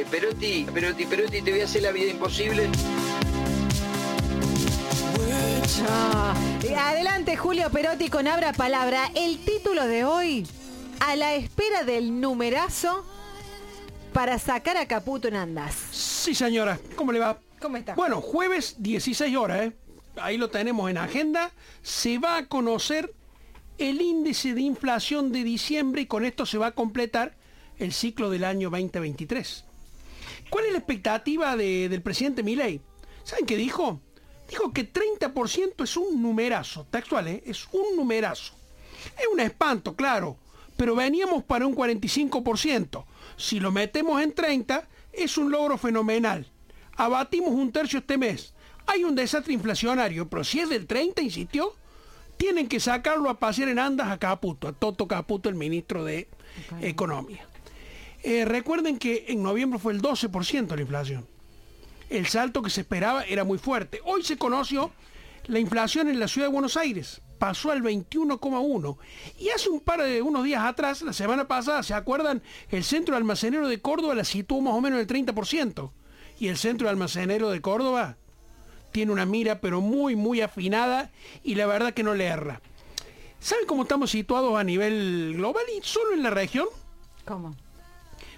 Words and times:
Eh, 0.00 0.06
Perotti, 0.10 0.66
Perotti, 0.72 1.04
Perotti, 1.04 1.42
te 1.42 1.50
voy 1.50 1.60
a 1.60 1.64
hacer 1.64 1.82
la 1.82 1.92
vida 1.92 2.10
imposible. 2.10 2.70
Ah, 5.86 6.34
Adelante, 6.88 7.36
Julio 7.36 7.68
Perotti 7.68 8.08
con 8.08 8.26
Abra 8.26 8.54
Palabra. 8.54 9.10
El 9.14 9.44
título 9.44 9.86
de 9.86 10.04
hoy, 10.04 10.46
a 11.00 11.16
la 11.16 11.34
espera 11.34 11.84
del 11.84 12.18
numerazo 12.18 13.04
para 14.14 14.38
sacar 14.38 14.78
a 14.78 14.86
Caputo 14.86 15.28
en 15.28 15.36
Andas. 15.36 15.74
Sí, 15.90 16.34
señora. 16.34 16.80
¿Cómo 16.96 17.12
le 17.12 17.18
va? 17.18 17.38
¿Cómo 17.60 17.76
está? 17.76 17.94
Bueno, 17.94 18.22
jueves 18.22 18.76
16 18.78 19.36
horas, 19.36 19.66
¿eh? 19.66 19.72
Ahí 20.16 20.38
lo 20.38 20.48
tenemos 20.48 20.88
en 20.90 20.96
agenda. 20.96 21.50
Se 21.82 22.16
va 22.16 22.38
a 22.38 22.46
conocer 22.46 23.12
el 23.76 24.00
índice 24.00 24.54
de 24.54 24.62
inflación 24.62 25.30
de 25.30 25.44
diciembre 25.44 26.00
y 26.02 26.06
con 26.06 26.24
esto 26.24 26.46
se 26.46 26.56
va 26.56 26.68
a 26.68 26.72
completar 26.72 27.36
el 27.78 27.92
ciclo 27.92 28.30
del 28.30 28.44
año 28.44 28.70
2023. 28.70 29.66
¿Cuál 30.48 30.66
es 30.66 30.72
la 30.72 30.78
expectativa 30.78 31.56
de- 31.56 31.88
del 31.88 32.02
presidente 32.02 32.42
Milei? 32.42 32.80
¿Saben 33.24 33.46
qué 33.46 33.56
dijo? 33.56 34.00
Dijo 34.48 34.72
que 34.72 34.84
30% 34.84 35.84
es 35.84 35.96
un 35.96 36.20
numerazo, 36.22 36.86
textual, 36.90 37.28
¿eh? 37.28 37.42
es 37.46 37.68
un 37.72 37.96
numerazo. 37.96 38.54
Es 39.18 39.26
un 39.32 39.40
espanto, 39.40 39.94
claro, 39.94 40.36
pero 40.76 40.94
veníamos 40.96 41.44
para 41.44 41.66
un 41.66 41.74
45%. 41.74 43.04
Si 43.36 43.60
lo 43.60 43.70
metemos 43.70 44.20
en 44.22 44.32
30, 44.32 44.88
es 45.12 45.38
un 45.38 45.50
logro 45.50 45.78
fenomenal. 45.78 46.46
Abatimos 46.96 47.50
un 47.50 47.70
tercio 47.72 48.00
este 48.00 48.18
mes. 48.18 48.52
Hay 48.86 49.04
un 49.04 49.14
desastre 49.14 49.52
inflacionario, 49.54 50.28
pero 50.28 50.42
si 50.42 50.58
es 50.60 50.68
del 50.68 50.86
30, 50.86 51.22
insistió, 51.22 51.72
tienen 52.36 52.66
que 52.66 52.80
sacarlo 52.80 53.30
a 53.30 53.38
pasear 53.38 53.68
en 53.68 53.78
andas 53.78 54.08
a 54.08 54.18
Caputo, 54.18 54.66
a 54.68 54.72
Toto 54.72 55.06
Caputo, 55.06 55.48
el 55.48 55.54
ministro 55.54 56.04
de 56.04 56.28
Economía. 56.80 57.46
Eh, 58.22 58.44
recuerden 58.44 58.98
que 58.98 59.26
en 59.28 59.42
noviembre 59.42 59.78
fue 59.78 59.92
el 59.92 60.02
12% 60.02 60.74
la 60.74 60.80
inflación. 60.80 61.26
El 62.08 62.26
salto 62.26 62.62
que 62.62 62.70
se 62.70 62.82
esperaba 62.82 63.24
era 63.24 63.44
muy 63.44 63.58
fuerte. 63.58 64.00
Hoy 64.04 64.22
se 64.22 64.36
conoció 64.36 64.90
la 65.46 65.58
inflación 65.58 66.08
en 66.08 66.20
la 66.20 66.28
ciudad 66.28 66.48
de 66.48 66.52
Buenos 66.52 66.76
Aires. 66.76 67.22
Pasó 67.38 67.70
al 67.70 67.82
21,1. 67.82 68.98
Y 69.38 69.48
hace 69.48 69.70
un 69.70 69.80
par 69.80 70.02
de 70.02 70.20
unos 70.20 70.44
días 70.44 70.62
atrás, 70.64 71.00
la 71.02 71.12
semana 71.12 71.48
pasada, 71.48 71.82
¿se 71.82 71.94
acuerdan? 71.94 72.42
El 72.68 72.84
centro 72.84 73.16
almacenero 73.16 73.68
de 73.68 73.80
Córdoba 73.80 74.14
la 74.14 74.24
situó 74.24 74.60
más 74.60 74.74
o 74.74 74.80
menos 74.80 75.00
en 75.00 75.08
el 75.08 75.26
30%. 75.26 75.90
Y 76.38 76.48
el 76.48 76.58
centro 76.58 76.88
almacenero 76.88 77.50
de 77.50 77.60
Córdoba 77.60 78.16
tiene 78.92 79.12
una 79.12 79.24
mira 79.24 79.60
pero 79.60 79.80
muy, 79.80 80.16
muy 80.16 80.40
afinada 80.40 81.10
y 81.42 81.54
la 81.54 81.66
verdad 81.66 81.94
que 81.94 82.02
no 82.02 82.14
le 82.14 82.26
erra. 82.26 82.60
¿Saben 83.38 83.66
cómo 83.66 83.82
estamos 83.82 84.10
situados 84.10 84.58
a 84.58 84.64
nivel 84.64 85.34
global 85.36 85.62
y 85.76 85.80
solo 85.82 86.12
en 86.12 86.22
la 86.22 86.30
región? 86.30 86.66
¿Cómo? 87.24 87.54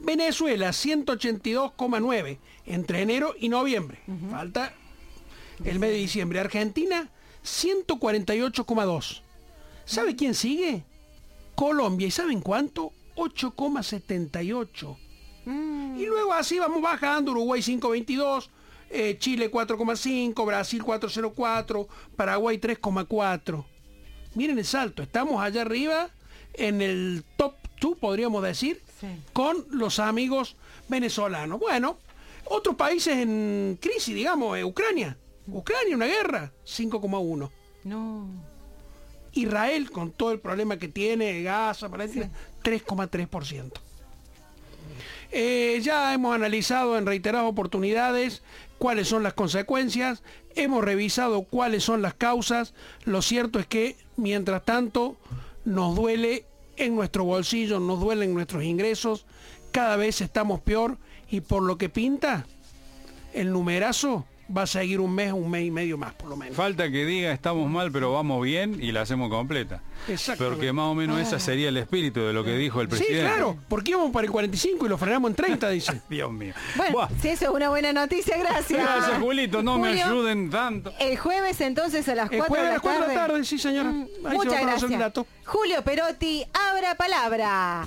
Venezuela 0.00 0.68
182,9 0.70 2.38
entre 2.66 3.02
enero 3.02 3.34
y 3.38 3.48
noviembre. 3.48 4.00
Falta 4.30 4.72
el 5.64 5.78
mes 5.78 5.90
de 5.90 5.96
diciembre. 5.96 6.40
Argentina 6.40 7.08
148,2. 7.44 9.20
¿Sabe 9.84 10.16
quién 10.16 10.34
sigue? 10.34 10.84
Colombia. 11.54 12.06
¿Y 12.08 12.10
saben 12.10 12.40
cuánto? 12.40 12.92
8,78. 13.16 14.96
Y 15.96 16.06
luego 16.06 16.32
así 16.32 16.58
vamos 16.58 16.82
bajando. 16.82 17.32
Uruguay 17.32 17.60
5,22. 17.60 18.48
eh, 18.90 19.16
Chile 19.18 19.50
4,5. 19.50 20.46
Brasil 20.46 20.82
4,04. 20.82 21.86
Paraguay 22.16 22.58
3,4. 22.58 23.64
Miren 24.34 24.58
el 24.58 24.64
salto. 24.64 25.02
Estamos 25.02 25.40
allá 25.42 25.62
arriba 25.62 26.10
en 26.54 26.80
el 26.82 27.24
top 27.36 27.54
2, 27.80 27.96
podríamos 27.98 28.42
decir, 28.42 28.80
Sí. 29.00 29.06
con 29.32 29.64
los 29.70 29.98
amigos 29.98 30.56
venezolanos. 30.88 31.58
Bueno, 31.60 31.98
otros 32.46 32.76
países 32.76 33.16
en 33.18 33.78
crisis, 33.80 34.14
digamos, 34.14 34.56
eh, 34.58 34.64
Ucrania. 34.64 35.16
Ucrania, 35.46 35.94
una 35.96 36.06
guerra, 36.06 36.52
5,1. 36.64 37.50
No. 37.84 38.26
Israel, 39.32 39.90
con 39.90 40.10
todo 40.12 40.30
el 40.32 40.38
problema 40.40 40.78
que 40.78 40.88
tiene, 40.88 41.42
Gaza, 41.42 41.88
Palestina, 41.88 42.30
3,3%. 42.62 43.80
Eh, 45.32 45.80
ya 45.82 46.14
hemos 46.14 46.34
analizado 46.34 46.96
en 46.96 47.06
reiteradas 47.06 47.48
oportunidades 47.48 48.42
cuáles 48.78 49.08
son 49.08 49.22
las 49.24 49.32
consecuencias, 49.34 50.22
hemos 50.54 50.84
revisado 50.84 51.42
cuáles 51.42 51.82
son 51.82 52.02
las 52.02 52.14
causas, 52.14 52.72
lo 53.04 53.20
cierto 53.22 53.58
es 53.58 53.66
que 53.66 53.96
mientras 54.16 54.64
tanto 54.64 55.16
nos 55.64 55.96
duele 55.96 56.46
en 56.76 56.94
nuestro 56.94 57.24
bolsillo, 57.24 57.80
nos 57.80 58.00
duelen 58.00 58.34
nuestros 58.34 58.64
ingresos, 58.64 59.26
cada 59.72 59.96
vez 59.96 60.20
estamos 60.20 60.60
peor 60.60 60.98
y 61.30 61.40
por 61.40 61.62
lo 61.62 61.78
que 61.78 61.88
pinta, 61.88 62.46
el 63.32 63.52
numerazo 63.52 64.24
va 64.54 64.62
a 64.62 64.66
seguir 64.66 65.00
un 65.00 65.14
mes, 65.14 65.32
un 65.32 65.50
mes 65.50 65.64
y 65.64 65.70
medio 65.70 65.96
más 65.98 66.14
por 66.14 66.28
lo 66.28 66.36
menos. 66.36 66.56
Falta 66.56 66.90
que 66.90 67.04
diga 67.04 67.32
estamos 67.32 67.68
mal 67.70 67.90
pero 67.92 68.12
vamos 68.12 68.42
bien 68.44 68.78
y 68.82 68.92
la 68.92 69.02
hacemos 69.02 69.30
completa. 69.30 69.80
Exactamente. 70.08 70.56
Porque 70.56 70.72
más 70.72 70.86
o 70.86 70.94
menos 70.94 71.18
ese 71.20 71.38
sería 71.40 71.68
el 71.70 71.76
espíritu 71.76 72.20
de 72.20 72.32
lo 72.32 72.44
que 72.44 72.56
dijo 72.56 72.80
el 72.80 72.88
Sí, 72.90 72.96
presidente. 72.96 73.20
claro, 73.26 73.56
porque 73.68 73.92
íbamos 73.92 74.10
para 74.10 74.26
el 74.26 74.30
45 74.32 74.86
y 74.86 74.88
lo 74.88 74.98
frenamos 74.98 75.30
en 75.30 75.34
30, 75.36 75.68
dice. 75.70 76.00
Dios 76.10 76.32
mío. 76.32 76.52
Bueno, 76.76 76.92
Buah. 76.92 77.08
si 77.20 77.28
eso 77.28 77.44
es 77.46 77.50
una 77.50 77.68
buena 77.70 77.92
noticia, 77.92 78.36
gracias. 78.36 78.80
Gracias, 78.82 79.18
Julito. 79.18 79.62
No 79.62 79.78
me 79.78 80.00
ayuden 80.02 80.50
tanto. 80.50 80.92
El 81.00 81.16
jueves 81.16 81.60
entonces 81.60 82.08
a 82.08 82.14
las 82.14 82.30
El 82.30 82.38
4 82.38 82.46
jueves 82.48 82.64
de 82.64 82.68
a 82.68 82.70
la 82.70 82.74
las 82.74 82.82
4 82.82 83.00
de 83.00 83.08
la 83.08 83.14
tarde. 83.14 83.32
tarde, 83.34 83.44
sí 83.44 83.58
señora. 83.58 83.90
Mm, 83.90 84.02
Ahí 84.02 84.08
se 84.18 84.22
va 84.28 84.34
Muchas 84.34 84.60
el 84.60 84.66
gracias. 84.66 84.98
dato. 85.00 85.26
Julio 85.46 85.82
Perotti, 85.82 86.44
abra 86.52 86.94
palabra. 86.96 87.84